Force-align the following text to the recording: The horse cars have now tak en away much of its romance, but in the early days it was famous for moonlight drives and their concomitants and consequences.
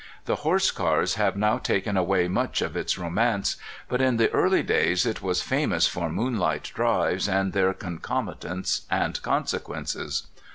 The 0.25 0.37
horse 0.37 0.71
cars 0.71 1.13
have 1.13 1.37
now 1.37 1.59
tak 1.59 1.85
en 1.85 1.95
away 1.95 2.27
much 2.27 2.63
of 2.63 2.75
its 2.75 2.97
romance, 2.97 3.55
but 3.87 4.01
in 4.01 4.17
the 4.17 4.31
early 4.31 4.63
days 4.63 5.05
it 5.05 5.21
was 5.21 5.43
famous 5.43 5.85
for 5.85 6.09
moonlight 6.09 6.71
drives 6.73 7.29
and 7.29 7.53
their 7.53 7.71
concomitants 7.75 8.87
and 8.89 9.21
consequences. 9.21 10.25